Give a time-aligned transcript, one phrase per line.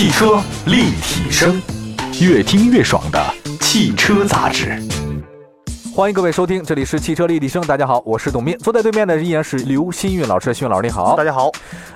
[0.00, 1.60] 汽车立体声，
[2.22, 3.22] 越听越爽的
[3.60, 4.82] 汽车杂志。
[5.94, 7.60] 欢迎各位收听，这里是汽车立体声。
[7.66, 10.54] 大家好，我是董斌，坐在对面的依然是刘新运老师。
[10.54, 11.50] 新运老师你好，大家好。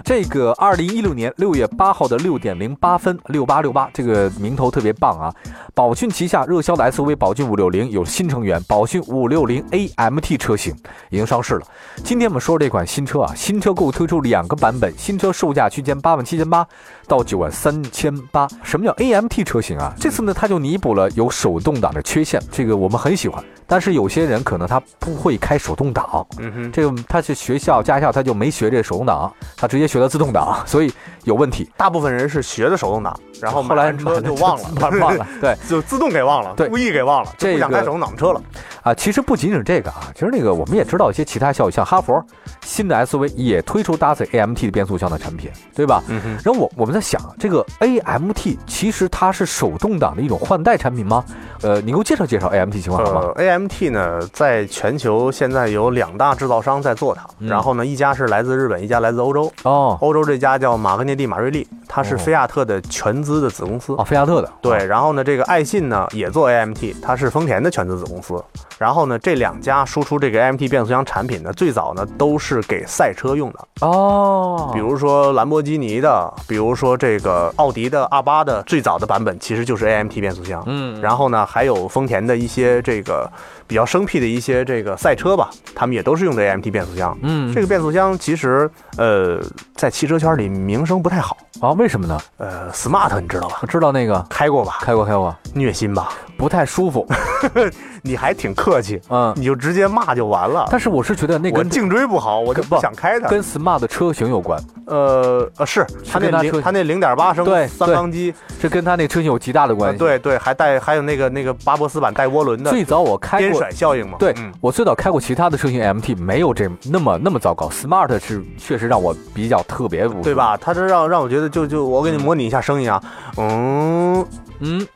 [0.04, 5.32] 这个二零一六年六月八号的六点零八分，六八六八，这个名头特别棒啊！
[5.72, 10.74] 宝骏旗下热销的 SUV 宝骏五六零有新成员，宝骏五六零 AMT 车型
[11.08, 11.62] 已经上市了。
[12.02, 16.66] 今天我们说这款新车啊，新车共推出两个版本，新车售价区间八万七千八
[17.06, 18.48] 到九万三千八。
[18.62, 19.92] 什么叫 AMT 车型啊？
[19.98, 23.42] 这次呢，它就弥补了有手动挡的缺陷，这个我们很喜欢。
[23.66, 30.92] 但是有些人可能他不会开手动挡，嗯哼，这个他是学校驾校他就没学这手动挡，他直接学的自动挡，所以
[31.24, 31.70] 有问题。
[31.74, 34.68] 大部分人是学的手动挡，然后后来车就忘了，
[35.00, 38.42] 忘了， 对，就自动给忘了，对，故意给忘了，这不想开手动挡车了。
[38.82, 42.22] 啊，其实不仅仅是这个啊，其实那个我们也知道一些其他效益，像哈佛
[42.66, 46.04] 新的 SUV 也推出搭载 AMT 的变速箱的产品，对吧？
[46.08, 46.38] 嗯哼。
[46.44, 51.24] 然后我我们在想，这个 AMT 其实它是手动挡的一种换代产品吗？
[51.60, 59.52] 呃，你给我介绍介绍 AMT 情况好吗？AMT 呢，在全球现在有两大制造商在做它，然后呢，一家是来自日本，一家来自欧洲。
[59.64, 63.94] 哦，欧洲这家叫马格涅蒂马瑞利，它是菲亚特的全资的子公司。
[63.94, 64.52] 哦，菲亚特的。
[64.60, 68.40] 对，然后呢，这个爱信呢也做 AMT，它是丰田的全资子公司。
[68.76, 74.70] 然后呢，这两家输出这个 AMT 变速箱产品呢，最早呢都是给赛车用的哦。
[74.74, 80.62] 比如说兰博基尼的，比如说这个奥迪的 R 八的最早的版本其实就是 AMT 变速箱。
[80.66, 81.00] 嗯。
[81.00, 83.30] 然后呢，还有丰田的一些这个
[83.66, 87.16] 比较生僻的一些这个赛车吧，他们也都是用的 AMT 变速箱。
[87.22, 87.52] 嗯。
[87.54, 89.40] 这个变速箱其实呃，
[89.74, 91.70] 在汽车圈里名声不太好啊？
[91.72, 92.18] 为什么呢？
[92.38, 93.60] 呃，Smart 你知道吧？
[93.68, 94.78] 知道那个开过吧？
[94.80, 96.10] 开过开过，虐心吧？
[96.36, 97.06] 不太舒服。
[98.06, 100.68] 你还挺客气，嗯，你就直接骂就完了。
[100.70, 103.28] 但是我是觉得那个颈椎不好，我就不想开它。
[103.28, 109.98] 跟 smart 车型有关，呃呃，是它那零它那零点八升三缸机，这跟它那车型有极大的关系。
[109.98, 112.70] 对对，还带还有那个那个巴博斯版带涡轮的。
[112.70, 114.16] 最早我开甩效应嘛？
[114.18, 117.68] 对，我最早开过其他的车型 MT，没有这那么那么糟糕。
[117.68, 120.56] smart 是确实让我比较特别，对吧？
[120.56, 123.02] 它这让让我觉得就就我给你模拟一下声音啊，
[123.36, 124.26] 嗯
[124.60, 124.86] 嗯。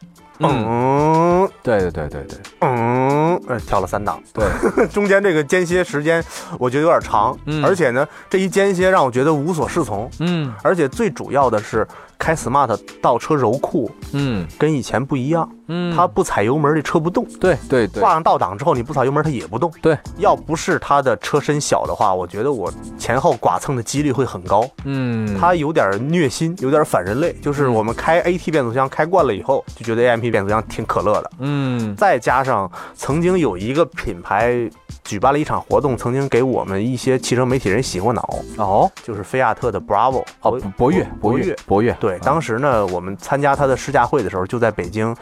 [0.41, 4.47] 嗯，对对对对对，嗯，跳了三档，对，
[4.87, 6.25] 中间这个间歇时间
[6.61, 11.85] 我觉得有点长，而且呢，这一间歇让我觉得无所适从，嗯，而且最主要的是。
[12.19, 34.69] 开 smart 倒车柔酷，嗯，跟以前不一样，嗯，它不踩油门这车不动，对对对，挂上倒档之后你不踩油门它也不动，对，要不是它的车身小的话，我觉得我前后剐蹭的几率会很高，嗯，它有点虐心，有点反人类，就是我们开 AT 变速箱开惯了以后就觉得 AMP 变速箱挺可乐的，嗯，再加上曾经有一个品牌。
[35.09, 41.95] 举办了一场活动，曾经给我们一些汽车媒体人洗过脑哦，就是菲亚特的 Bravo 哦，博越，博越，博越。
[41.95, 45.17] 对，当时呢，我们参加他的试驾会的时候，就在北京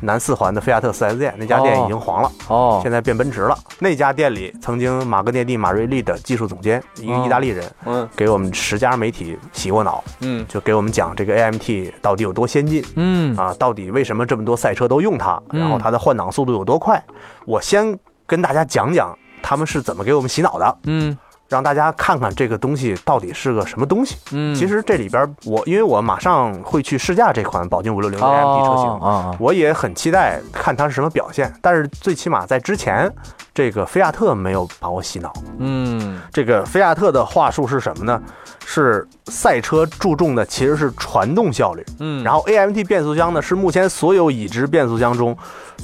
[0.00, 3.56] 南四环的菲亚特 4S 店，那家店已经黄了哦，现在变奔驰了。
[3.78, 17.00] 那家店里曾经马格涅蒂马瑞利的技术总监，一个意大利人，嗯，给我们十家媒体洗过脑，嗯，就给我们讲这个 AMT 到底有多先进，嗯啊，到底为什么这么多赛车都用它，然后它的换挡速度有多快。
[17.46, 19.16] 我先跟大家讲讲。
[19.42, 20.78] 他们是怎么给我们洗脑的？
[20.84, 21.16] 嗯，
[21.48, 24.16] 让大家看看这个东西到底是个什么东西。
[24.32, 31.52] 嗯，其实这里边我因为我马上会去试驾这款宝骏五六零 AMT 车型啊，我也很期待看它是什么表现。
[31.62, 33.10] 但是最起码在之前，
[33.58, 35.32] 这个菲亚特没有把我洗脑。
[35.58, 38.22] 嗯，这个菲亚特的话术是什么呢？
[38.64, 41.84] 是赛车注重的其实是传动效率。
[41.98, 45.36] 嗯，然后 AMT 变速箱呢是目前所有已知变速箱中。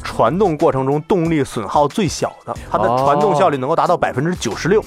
[0.05, 4.81] 传动过程中动力损耗最小的，它的传动效率能够达到百分之九十六，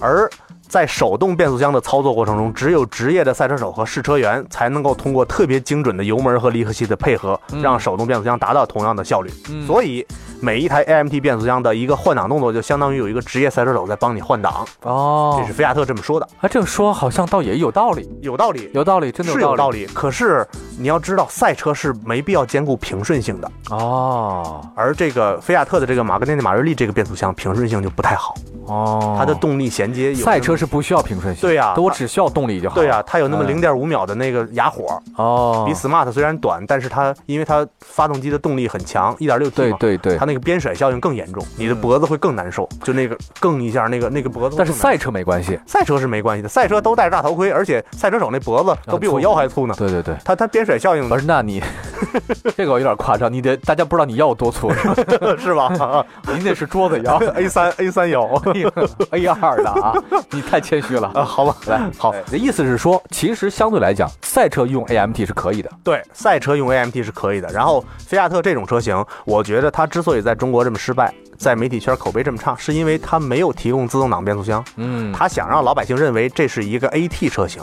[0.00, 0.26] 而。
[0.66, 9.30] 在手动变速箱的操作过程中，只有职业的赛车手和试车员才能够通过特别精准的油门和离合器的配合，让手动变速箱达到同样的效率。
[9.66, 10.04] 所以，
[10.44, 14.66] 每一台 AMT 变速箱的一个换挡动作，就相当于有一个职业赛车手在帮你换挡。
[14.82, 16.28] 哦，这是菲亚特这么说的。
[16.42, 19.86] 啊，这么说好像倒也有道理，有道理，有道理，真的是有道理。
[19.86, 20.46] 可是
[20.78, 23.50] 你要知道，赛车是没必要兼顾平顺性的。
[23.70, 28.34] 哦，而这个菲亚特的这个马格内蒂马瑞利这个变速箱平顺性就不太好。
[28.66, 32.74] 哦，它的动力衔接有，赛车是不需要平顺性，对呀，我只需要动力就好。
[32.74, 44.56] 对呀，它有那么零点五秒的那个哑火，哦，比 smart 虽然短，但是它因为它发动机的动力很强，一点六 T 对对对，它那个边甩效应更严重，你的脖子会更难受，就那个更一下，那个那个脖子。
[44.56, 49.74] 但是赛车没关系，赛车是没关系的，赛车都戴着大头盔，而且赛车手那脖子都比我腰还粗呢。
[49.76, 51.08] 对对对，它它边甩效应。
[51.08, 51.62] 不是，那你
[52.56, 54.70] 这个有点夸张，你得大家不知道你腰有多粗，
[55.38, 56.04] 是吧？
[56.28, 58.28] 您那是桌子腰， A 三 A 三腰。
[58.62, 58.70] 影
[59.10, 59.94] A 二的啊，
[60.30, 61.24] 你太谦虚了啊。
[61.24, 65.70] 好吧，来，好，的意思是说，其实相对来讲，赛车用 AMT 是可以的。
[65.82, 67.48] 对，赛车用 AMT 是可以的。
[67.52, 71.12] 然后，菲亚特这种车型，我觉得它之所以在中国这么失败。
[71.36, 74.64] 在媒体圈口碑这么差，是因为它没有提供自动挡变速箱。
[74.76, 77.60] 嗯，他想让老百姓认为这是一个 AT 车型，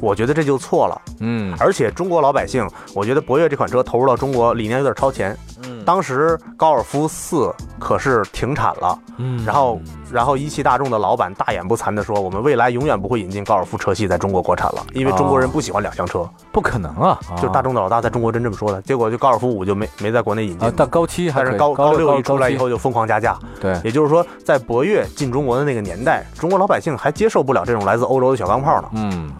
[0.00, 1.02] 我觉得这就错了。
[1.18, 5.36] 嗯，而且中国老百姓，我觉得博越这款车投入到中国理念有点超前。
[5.64, 8.96] 嗯，当时高尔夫四可是停产了。
[9.16, 9.80] 嗯，然后。
[10.10, 17.18] 然后一汽大众的老板大言不惭地说：“我们未来永远不会引进高尔夫车系在中国国产了，因为中国人不喜欢两厢车。”不可能啊！
[17.40, 18.82] 就大众的老大在中国真这么说的。
[18.82, 20.72] 结果就高尔夫五就没没在国内引进。
[20.76, 23.38] 但高七还是高高六一出来以后就疯狂加价。
[23.60, 28.88] 对，也就是说，在博越进中国的那个年代，中国老百姓还接受不了这种来自欧洲的小钢炮呢。
[28.94, 29.30] 嗯，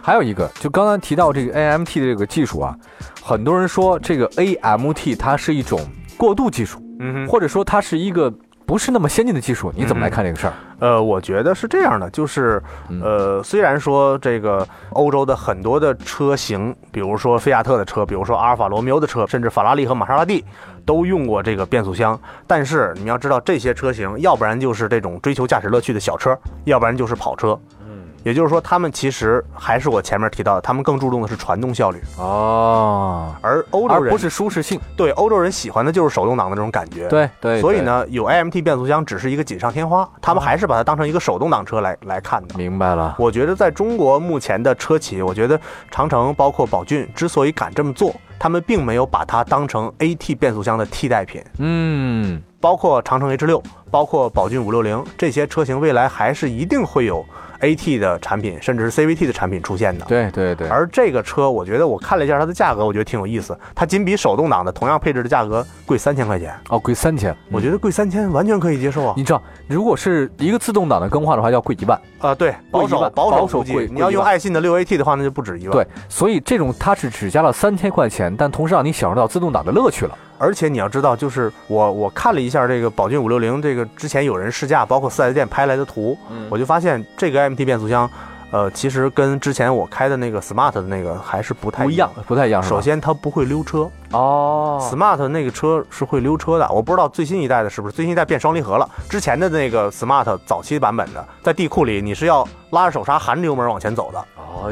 [0.00, 2.74] 还有一个，就刚刚提到这个 AMT 的这个技术啊，
[3.22, 5.78] 很多人说这个 AMT 它是一种
[6.16, 8.32] 过渡技术，嗯，或者说它是一个。
[8.72, 10.54] 不是那么先进的技术，你怎么来看这个事儿？
[10.78, 12.58] 呃，我觉得是这样的，就是
[13.02, 20.42] 呃，虽然说这个欧洲的很多的车型，比如说菲亚特的车，比如说阿尔法罗密欧的车，甚至法拉利和玛莎拉蒂
[20.86, 26.34] 都用过这个变速箱，但是你要知道，这些车型要不然就是这种追求驾驶乐趣的小车，
[26.64, 27.60] 要不然就是跑车。
[28.24, 34.80] 也就是说，他们其实还是我前面提到的，他们更注重的是传动效率哦，而欧洲人不是舒适性。
[34.96, 37.08] 对，欧洲人喜欢的就是手动挡的这种感觉。
[37.08, 37.60] 对对。
[37.60, 42.56] 所以呢，有 AMT 变速箱只是一个锦上添花，他们还是把它当成一个手动挡车来来看的。
[42.56, 43.16] 明白了。
[43.18, 45.60] 我觉得在中国目前的车企，我觉得
[45.90, 51.42] 长城包括宝骏之所以敢这么做，他们并没有把它当成 AT 变速箱的替代品。
[51.58, 52.42] 嗯。
[52.60, 53.60] 包括长城 H 六，
[53.90, 57.24] 包括宝骏五六零这些车型，未来还是一定会有。
[57.62, 60.68] AT 的产品，甚至是 CVT 的产品出现的，对对对。
[60.68, 63.56] 而这个车，我觉得我看了一下它的价格，我觉得挺有意思。
[63.74, 69.14] 它仅比手动挡的同样配置的价格贵三千块钱哦，贵三千，我觉得贵三千完全可以接受啊。
[69.16, 72.34] 你知道，如果是一个自动挡的更换的话，要贵一万啊。
[72.34, 73.88] 对，保守保守贵。
[73.92, 75.72] 你要用爱信的六 AT 的话，那就不止一万。
[75.72, 80.18] 对，所以这种它是只加了三千块钱，但同时让你享受到自动挡的乐趣了。
[80.42, 86.18] 而且你要知道，就是我我看了一下这个宝骏五六零，这个之前有人试驾，包括四 S 店拍来的图，
[86.50, 88.10] 我就发现这个 MT 变速箱。
[88.50, 92.62] 呃，其实跟之前我开的那个 smart 的那个还是不太一样，不太一样。
[92.62, 96.68] 首先，它不会溜车哦，smart 那个车是会溜车的。
[96.70, 98.86] 我不知道最新一代的是不是最新一代变双离合了。
[99.08, 104.22] 之前的那个 smart 早期版本的，在地库里你是要拉着手刹含着油门往前走的。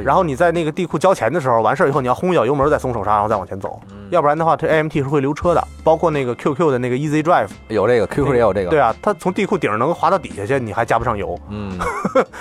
[0.05, 5.69] 然后你在那个地库交钱的时候，完事儿以后你要轰一脚油门再松手刹，然后再往前走，要不然的话它 AMT 是会溜车的。
[5.83, 8.71] 包括那个 QQ 的那个 Easy Drive 有这个，QQ 也有这个。
[8.71, 11.79] 对啊，它从地库顶上能滑到底下去，你还加不上油，嗯，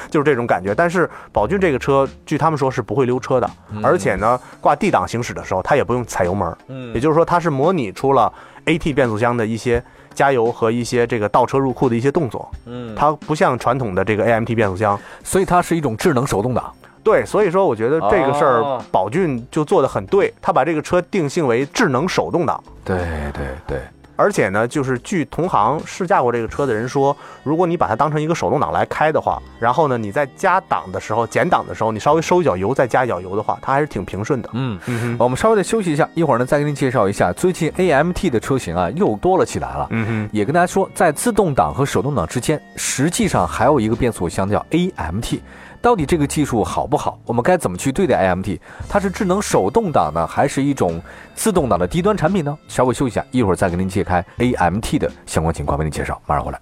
[0.09, 0.75] 就是这种感觉。
[0.75, 3.49] 但是宝骏这个车，据他们说是不会溜车的，
[3.81, 8.31] 而且呢，挂 D 档行驶的时候它也不用踩油门，嗯，也就是说它是模拟出了
[8.65, 9.81] AT 变速箱的一些
[10.13, 16.71] 加油和一些这个倒车入库的一些动作，嗯，它不像传统的这个 AMT 变速箱，所以它是一种智能手动挡。
[17.09, 22.63] 对，所以说我觉得这个事儿宝骏就做的很对，他把这个车定性为智能手动挡。
[22.85, 22.97] 对
[23.33, 23.79] 对对，
[24.15, 34.49] 而且呢，就是据同行试驾过这个车的人说，如果你把它当成一个手动挡来开的话，然后呢，你在加档的时候、减档的时候，你稍微收一脚油再加一脚油的话，它还是挺平顺的。
[34.53, 39.87] 嗯嗯，我们稍微的休息一下，一会儿呢再给您介绍一下最近 AMT 的车型啊又多了起来了。
[39.89, 45.39] 嗯哼，也跟大家说，在自动挡和手动挡之间，实际上还有一个变速箱叫 AMT。
[45.81, 47.17] 到底这个技术好不好？
[47.25, 48.59] 我们该怎么去对待 AMT？
[48.89, 51.01] 它是智能手动挡呢，还是一种
[51.35, 52.57] 自动挡的低端产品呢？
[52.67, 56.21] 稍微休息一下，一会儿再给您揭开 AMT 的相关情况，为您介绍。
[56.25, 56.59] 马上回来。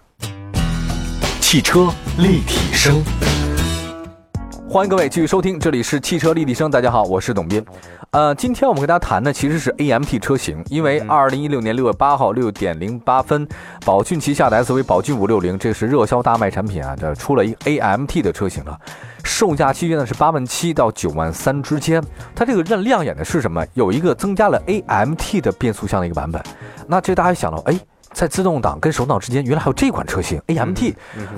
[1.42, 3.02] 汽车立体声。
[4.70, 6.70] 欢迎各位继续收听，这里是汽车立体声。
[6.70, 7.66] 大家好，我是董斌。
[8.12, 13.48] 呃，今天我们跟大家谈的其实是 AMT 车型，因为二零一六年六月八号六点零八分，
[13.86, 18.78] 宝骏旗下的 SUV 宝骏五六零，这是热销大卖产品啊，这出了一 AMT 的车型了，
[19.24, 22.04] 售价区间呢是八万七到九万三之间。
[22.36, 23.66] 它这个认亮眼的是什么？
[23.74, 26.44] 有一个增加了 AMT 的变速箱的一个版本。
[26.88, 27.80] 那这大家想到，哎。
[28.18, 30.96] 在自动挡跟手动挡之间，原来还有这款车型 AMT，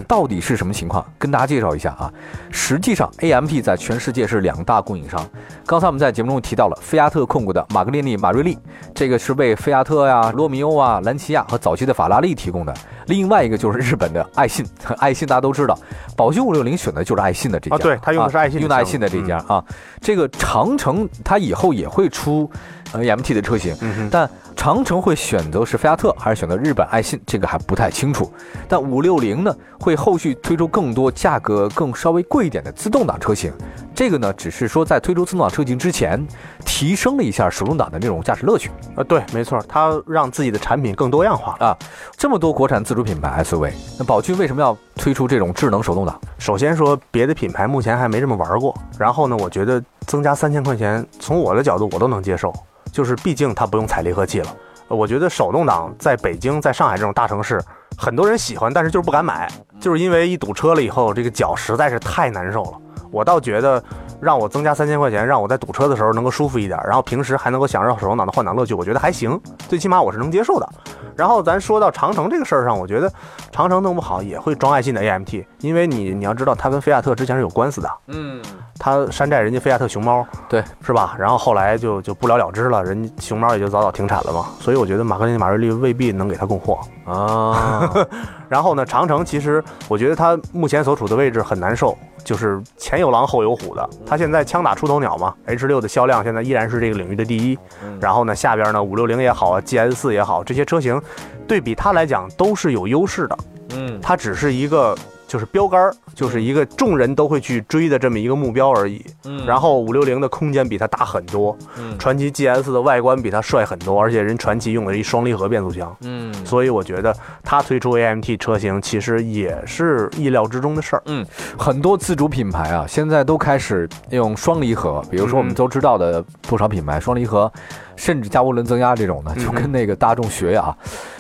[0.08, 1.06] 到底是什么情况？
[1.18, 2.10] 跟大家介绍一下啊。
[2.52, 5.22] 实际上，AMT 在全世界是两大供应商。
[5.66, 8.58] 刚才我们在节目中提到了菲亚特控股的玛格丽丽马瑞利，
[8.96, 12.74] 这个是为菲亚特呀、罗密欧啊、兰奇亚和早期的法拉利提供的。
[13.08, 14.66] 另外一个就是日本的爱信，
[15.00, 15.78] 爱信大家都知道，
[16.16, 19.62] 宝骏五六零选的就是爱信的这家啊，对，他用的是爱信，用的爱信的这家啊。
[20.00, 22.50] 这个长城它以后也会出
[22.94, 23.76] AMT 的车型，
[24.10, 24.30] 但。
[24.60, 27.18] 长城会选择是菲亚特，还是选择日本爱信？
[27.26, 28.30] 这个还不太清楚。
[28.68, 33.54] 但五六零呢，会后续推出更多价格更稍微贵一点的自动挡车型。
[33.96, 36.22] 这个呢，只是说在推出自动挡车型之前，
[36.66, 38.70] 提升了一下手动挡的那种驾驶乐趣。
[38.98, 41.74] 啊，对，没错，它让自己的产品更多样化啊。
[42.18, 46.20] 这么多国产自主品牌 SUV，那宝骏为什么要推出这种智能手动挡？
[46.38, 48.78] 首先说，别的品牌目前还没这么玩过。
[48.98, 52.54] 然后呢，我觉得增加三千块钱，从我的角度我都能接受。
[52.92, 54.48] 就是毕竟它不用踩离合器了。
[54.88, 57.62] 我觉得手动挡在北京、在上海这种大城市，
[57.98, 59.48] 很多人喜欢，但是就是不敢买，
[59.80, 62.74] 就是因为一堵车了以后，这个脚实在是太难受了。
[63.12, 63.84] 我倒觉得，
[64.20, 70.70] 让我增加三千块钱，让我在堵车的时候能够舒服一点，然后平时还能够享受手动挡的换挡乐趣，我觉得还行，最起码我是能接受的。
[71.16, 73.12] 然后咱说到长城这个事儿上，我觉得
[73.52, 78.42] 长城弄不好也会装爱信的 AMT，因为你你要知道，它跟菲亚特之前是有官司的，嗯，
[78.80, 81.16] 它山寨人家菲亚特熊猫，对，是吧？
[81.20, 84.46] 然后后来就就不了了之了，人家熊猫也就早早停产了嘛。
[84.62, 87.92] 所以我觉得马克尼马瑞利未必能给他供货啊。
[88.48, 91.96] 然后呢，长城其实我觉得它目前所处的位置很难受。
[92.24, 97.58] 就是前有狼后有虎的，它现在枪打出头鸟嘛，H 六的销量现在依然是这个领域的第一。
[98.00, 101.02] 然后呢，下边呢五六零也好啊，GS 四也好，这些车型
[101.48, 103.38] 对比它来讲都是有优势的。
[103.76, 104.96] 嗯，它只是一个。
[105.30, 109.06] 就是标杆儿，就是一个众人都会去追的这么一个目标而已。
[109.26, 111.56] 嗯，然后五六零的空间比它大很多。
[111.78, 115.96] 嗯，传奇 GS 的外观比它帅很多，而且人传奇用的是一双离合变速箱。
[116.02, 121.04] 嗯，所以我觉得它推出 AMT 车型其实也是意料之中的事儿。
[121.06, 121.24] 嗯，
[121.60, 127.52] 很多自主品牌啊，现在都开始用双离合，比如说我们都知道的不少品牌双离合。
[128.00, 130.74] 甚至加涡轮增压这种的，就跟那个大众学呀，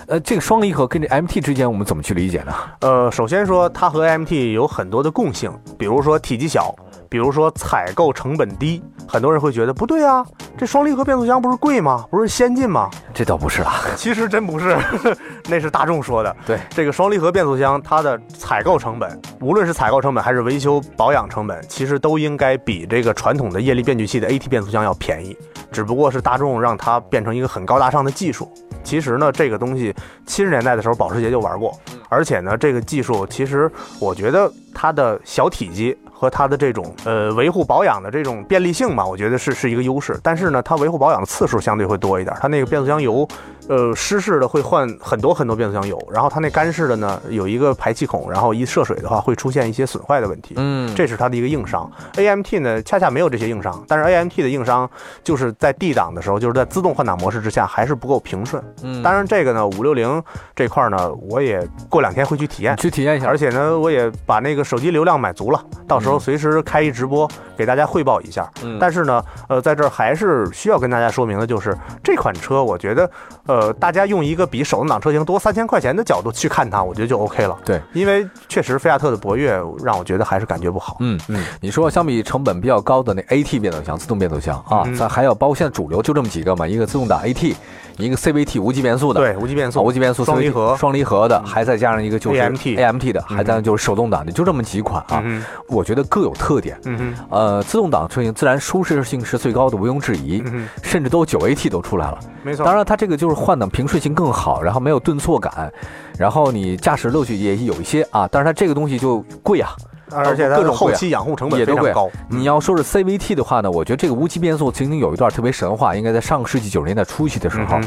[0.09, 2.51] 呃，这个双离合跟这 MT 之间，我们怎么去理解呢？
[2.81, 6.73] 呃，首先说它和 MT 有很多的共性，比如说体积小，
[7.07, 8.81] 比如说采购成本低。
[9.07, 10.25] 很多人会觉得不对啊，
[10.57, 12.05] 这双离合变速箱不是贵吗？
[12.09, 12.89] 不是先进吗？
[13.13, 14.75] 这倒不是啊，其实真不是，
[15.47, 16.35] 那是大众说的。
[16.43, 25.37] 对，这个双离合变速箱，它的采购成本，无论是采购成本还是维修保养成本，其实都应该比这个传统的液力变矩器的 AT 变速箱要便宜。
[25.71, 28.51] 只不过是大众让它变成一个很高大上的技术。
[28.83, 29.93] 其实呢，这个东西
[30.25, 35.97] 七十年代的时候保时捷就玩过，而且呢，这个技术其实我觉得它的小体积。
[36.11, 40.19] 和它的这种呃维护保养的这种便利性嘛，我觉得是是一个优势。
[40.21, 42.35] 但是呢，它维护保养的次数相对会多一点。
[42.41, 43.25] 它那个变速箱油。
[43.69, 50.55] 呃，湿式的会换很多很多变速箱油，然后它那干式的呢有一个排气孔，然后一涉水的话会出现一些损坏的问题。
[50.57, 51.87] 嗯，这是它的一个硬伤。
[52.15, 54.89] AMT 呢恰恰没有这些硬伤，但是 AMT 的硬伤
[55.23, 58.63] 就是在 D 档的时候，就是在自动换挡模式之下还是不够平顺。
[58.81, 60.21] 嗯，当然这个呢五六零
[60.55, 68.49] 这块呢我也过两天会去体验，去体验一下，而且呢我也把那个手机流量买足了，到时候随时开一直播给大家汇报一下。
[68.63, 73.07] 嗯，但是呢呃在这儿还是需要跟大家说明的就是这款车我觉得。
[73.45, 77.57] 呃，大家用一个比手动挡车型多三千块钱的角度去看它，我觉得就 OK 了。
[77.63, 79.51] 对，因为确实菲亚特的博越
[79.83, 80.97] 让我觉得还是感觉不好。
[80.99, 87.55] 嗯嗯，你说相比成本比较高的那 AT 变速箱、自动变速箱啊，咱还有包括现在主流就这么几个嘛，一个自动挡 AT。
[87.99, 95.23] 一个 CVT 无级变速的，对，无级变速，无级变速双离合，双离合的，还再加上一个就是 AMT AMT 的，还加上就是手动挡的，就这么几款啊。
[95.67, 96.79] 我觉得各有特点。
[96.85, 100.43] 嗯呃，自动挡车型自然舒适性是最高的，毋庸置疑。
[100.81, 102.17] 甚至都九 AT 都出来了。
[102.43, 102.65] 没错。
[102.65, 105.71] 当然，它这个就是换挡平顺性更好，然后没有顿挫感，
[106.17, 108.27] 然后你驾驶乐趣也有一些啊。
[108.31, 109.71] 但是它这个东西就贵啊。
[110.11, 112.09] 而且各种后期养护成本也都高。
[112.29, 117.79] 你要说是 CVT 的话呢，我觉得这个无级变速曾经有一段特别神话，应该在上个世纪九十年代初期的时候，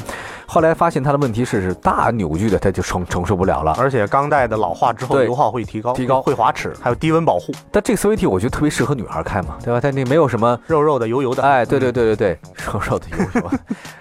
[0.47, 3.75] 后来发现它的问题是是大扭矩的，它就承承受不了了。
[3.79, 7.53] 而且钢带的老化之后，油耗会提高，提高会滑齿，还有低温保护。
[7.71, 9.81] 但这个 CVT 我觉得特别适合女孩开嘛，对吧？
[9.81, 11.43] 它那没有什么肉肉的、油油的。
[11.43, 13.59] 哎，对对对对对，肉肉的、油油的。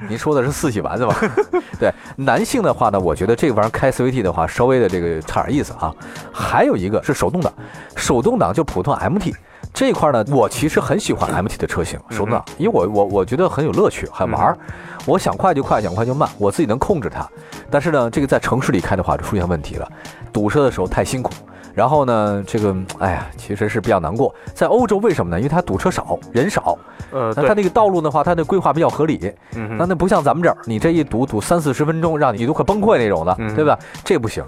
[0.10, 1.16] 您说的是四喜丸子吧？
[1.80, 5.94] 对，男性的话呢，我觉得这个玩意儿开 CVT 的话，稍微的这个差点意思啊。
[6.32, 7.51] 还有一个是手动的，
[7.96, 8.96] 手动挡就普通。
[8.96, 9.32] MT
[9.72, 14.58] 这一块呢，我其实很喜欢 MT 的车型，手动挡，因为我我我觉得很有乐趣，很玩儿。
[15.06, 17.30] 我想快就快，想快就慢，我自己能控制它。
[17.70, 19.88] 但是呢，这个在城市里开的话就出现问题了，
[20.34, 21.32] 堵车的时候太辛苦。
[21.74, 24.34] 然后呢，这个哎呀，其实是比较难过。
[24.54, 25.40] 在欧洲为什么呢？
[25.40, 26.78] 因为它堵车少，人少。
[27.12, 29.32] 呃，那它那个道路的话，它的规划比较合理。
[29.56, 33.78] 嗯，那那不像咱们这儿，你这一堵堵三四十分钟，让你都快崩溃那种的，对吧？
[34.04, 34.44] 这不行。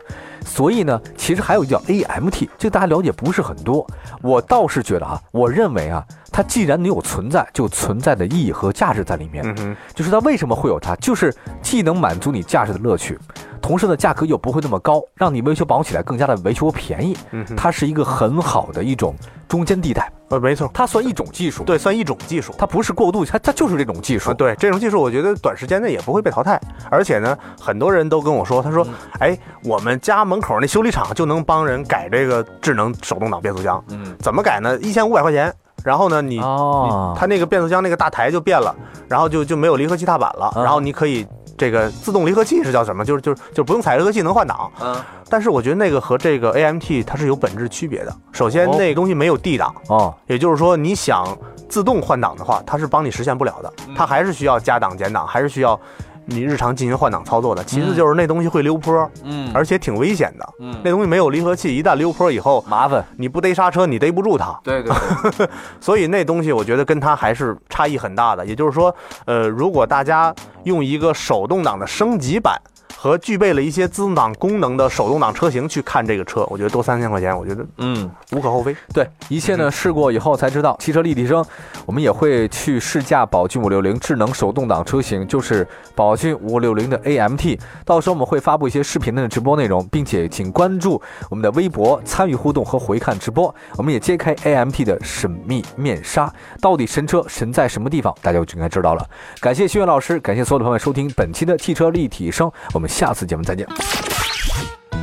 [0.46, 3.86] 所以呢，其实还有一叫 AMT，这个大家了解不是很多。
[4.22, 9.44] 我倒是觉得啊，我认为啊，它既然能有存在，就存在的意义和价值在里面。
[9.60, 13.18] 嗯就是它为什么会有它，就是既能满足你驾驶的乐趣。
[13.64, 17.16] 同时呢，价格又不会那么高，让你维修保养起来更加的维修便宜。
[17.32, 19.16] 嗯，它是一个很好的一种
[19.48, 20.12] 中间地带。
[20.28, 24.34] 呃，没错，它算一种技术，对，算一种技术，它不是过渡，它它就是这种技术。
[24.34, 26.60] 对，这种技术我觉得短时间内也不会被淘汰。
[26.92, 28.86] 而且呢，很多人都跟我说，他说，
[29.20, 34.78] 哎，我们家门口那修理厂就能帮人改这个智能手动挡变速箱，嗯，怎么改呢？
[34.80, 35.54] 一千五百块钱。
[35.84, 38.74] 然后呢，你哦，它那个变速箱那个大台就变了，
[39.08, 43.04] 然后就就没有离合器踏板了，然后你可以这个自动离合器是叫什么？
[43.04, 44.72] 就是就是就不用踩离合器能换挡。
[44.82, 44.96] 嗯，
[45.30, 48.16] 但是我觉得那个和这个 AMT 它是有本质区别的。
[48.32, 51.26] 首先，那个东西没有 D 档哦，也就是说你想
[51.68, 55.80] 自动换挡的话，它是帮你实现不了的，它还是需要加档减档，还是需要。
[56.26, 64.94] 你日常进行换挡操作的，其次就是那东西会溜坡，嗯，而且挺危险的，嗯，那东西没有离合器，一旦溜坡以后麻烦，你不逮刹车，你逮不住它，对对，
[65.80, 68.46] 所以那东西我觉得跟它还是差异很大的。
[68.46, 68.94] 也就是说，
[69.26, 72.60] 呃，如果大家用一个手动挡的升级版。
[73.04, 78.74] 和具备了一些自动挡功能的手动挡车型去看这个车，我觉得多三千块钱，我觉得嗯无可厚非。
[78.94, 81.44] 对，一切呢试过以后才知道，汽车立体声
[81.86, 87.60] 我们也会去试驾宝骏五六零智能手动挡车型，就是宝骏五六零的 AMT。
[87.84, 93.54] 到时候我们会发布一些视频的直播内容，并且请关注我们的微博参与互动和回看直播。
[93.76, 99.06] 我们也揭开 AMT 的神秘面纱，到底神车神在什么地方，大家就应该知道了。
[99.42, 102.90] 感谢新月老师，感谢所有的朋友收听本期的汽车立体声，我们。
[102.94, 103.68] 下次节目再见。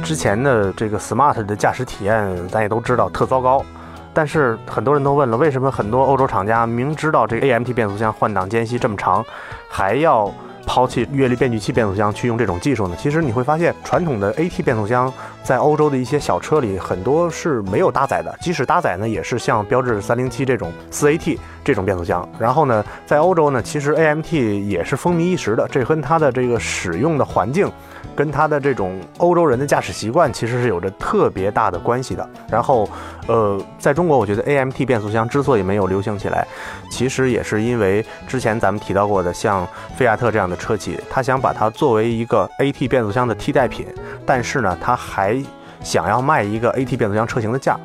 [0.05, 3.65] 之前的这个 smart 的驾驶体验，咱也都知道特糟糕。
[4.15, 9.25] 但是很多人都问了，为什么很多欧洲厂家明知道这个 AMT 变速箱换挡间隙这么长，
[9.69, 10.33] 还要
[10.67, 12.97] 抛弃月力变矩器变速箱去用这种技术呢？
[12.99, 15.13] 其实你会发现，传统的 AT 变速箱
[15.43, 22.29] 在欧洲的一些小车里很多是没有搭载的，即使搭载呢，也是像标致三零七这种四 AT 这种变速箱。
[22.39, 24.33] 然后呢，在欧洲呢，其实 AMT
[24.69, 27.71] 也是风靡一时的，这跟它的这个使用的环境。
[28.17, 32.29] 跟他的这种欧洲人的驾驶习惯其实是有着特别大的关系的。
[32.51, 32.87] 然后，
[33.27, 36.47] 呃，在中国，我觉得 AMT 变速箱之所以没有流行起来，
[36.91, 43.87] 其实也是因为之前咱们提到过的，像菲亚特这样的车企，他想把它作为一个 AT 变速箱的替代品，
[44.27, 45.41] 但是呢，他还
[45.83, 47.79] 想要卖一个 AT 变速箱车型的价。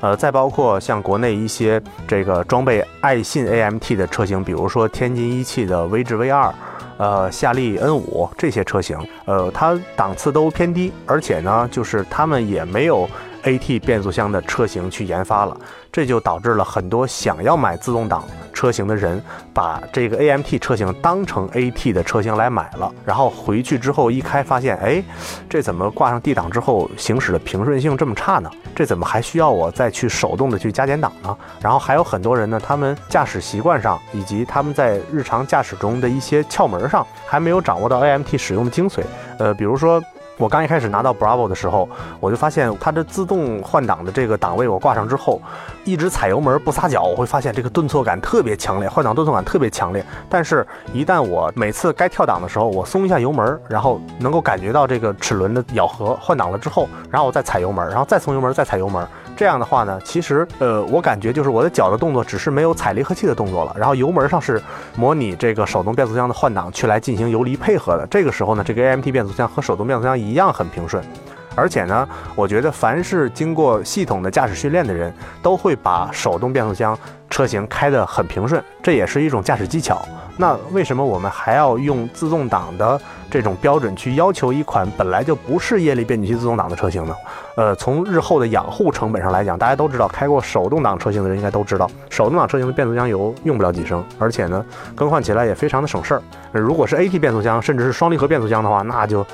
[0.00, 6.52] 呃，再包括像国内一些这个装备爱信 AMT 的车型，比如说天津一汽的威志 V 二。
[6.98, 13.08] 呃，夏利 N 五这些车型，呃，它档次都偏低，而且呢，就是他们也没有
[13.44, 15.56] AT 变速箱的车型去研发了。
[15.90, 19.22] 这就导致了很多想要买自动挡车型的人，
[19.52, 25.04] 把这个 AMT 车型当成 AT 的车型来买了，然后回去之后一开，发现，哎，
[25.50, 28.50] 这怎么挂上 D 档之后行驶的平顺性这么差呢？
[28.74, 31.36] 这怎么还需要我再去手动的去加减档呢？
[31.60, 39.02] 然后还有很多人呢，他们驾驶习惯上以及他们在日常驾驶中的一些窍门上，还没有掌握到 AMT 使用的精髓，
[39.38, 40.02] 呃，比如说。
[40.42, 45.40] 我刚一开始拿到 Bravo 的时候，我就发现它的自动换挡的这个档位，我挂上之后，
[45.84, 50.04] 一直踩油门不撒脚，我会发现这个顿挫感特别强烈，换挡顿挫感特别强烈。
[50.28, 59.06] 但是，一旦我每次该跳档的时候，我松一下油门，然后能够感觉到这个齿轮的咬合，换挡了之后，然后我再踩油门，然后再松油门，再踩油门。
[59.36, 64.60] 这样的话呢，其实呃，我感觉就是我的脚的动作只是没有踩离合器的动作了，然后油门上是
[64.96, 68.04] 模拟这个手动变速箱的换挡去来进行油离配合的。
[68.10, 71.04] 这个时候呢，这个 AMT 变速箱和手动变速箱一一样很平顺，
[71.54, 80.02] 而且呢，我觉得凡是经过系统的驾驶训练的人，都会把手动变速箱车型开得很平顺，这也是一种驾驶技巧。
[80.36, 87.14] 那为什么我们还要用自动挡的这种标准去要求一款本来就不是液力变矩器自动挡的车型呢？
[87.54, 94.64] 呃，从日后的养护成本上来讲，大家都知道，开过手动挡车型的人应该都知道，手动挡车型的变速箱油用不了几升，而且呢，
[94.94, 96.22] 更换起来也非常的省事儿。
[96.50, 99.24] 如果是 AT 变速箱，甚至是双离合变速箱的话，那就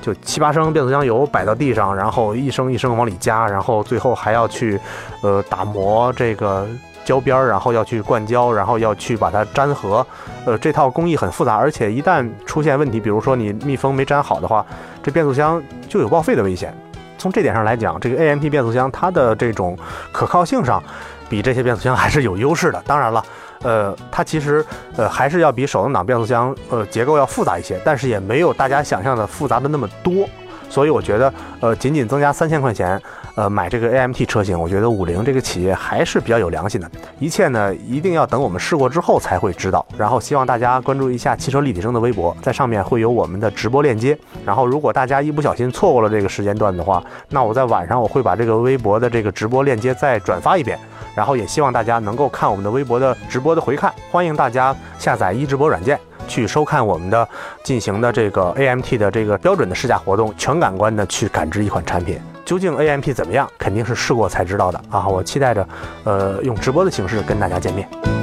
[0.00, 4.80] 就七八升变速箱油摆到地上，然后一升一升往里加，然后最后还要去
[5.20, 6.66] 呃打磨这个。
[7.06, 10.04] 胶边儿，然后要去灌胶，然后要去把它粘合，
[10.44, 14.66] 呃，这套工艺很复杂，而且一旦出现问题，比如说你密封没粘好的话，
[15.04, 16.76] 这变速箱就有报废的危险。
[17.16, 19.78] 从这点上来讲，这个 AMT 变速箱它的这种
[20.12, 20.82] 可靠性上，
[21.28, 22.82] 比这些变速箱还是有优势的。
[22.86, 23.24] 当然了，
[23.62, 24.64] 呃，它其实
[24.96, 30.28] 呃还是要比手动挡变速箱呃结构要复杂一些，但是也没有大家想象的复杂的那么多。
[30.68, 33.00] 所以我觉得，呃，仅仅增加三千块钱。
[33.36, 36.90] 呃，买这个 AMT 车型，我觉得五菱这个企业还是比较有良心的。
[37.18, 39.84] 一切呢，一定要等我们试过之后才会知道。
[39.98, 44.18] 然后希望大家关注一下汽车立体声的微博，在上面会有我们的直播链接。
[44.42, 50.78] 然后如果大家一不小心错过了这个时间段的话，那我在晚上我会把这个微博的这个直播链接再转发一遍。
[51.14, 53.92] 然后也希望大家能够看我们的微博的直播的回看。
[54.10, 57.28] 欢迎大家下载一直播软件去收看我们的
[57.62, 62.20] 进行的这个 AMT 的这个标准的试驾活动，全感官的去感知一款产品。
[62.44, 65.08] 究竟 A M T 怎么样，肯定是试过才知道的啊！
[65.08, 65.68] 我期待着，
[66.04, 68.15] 呃，用直播的形式跟大家见面。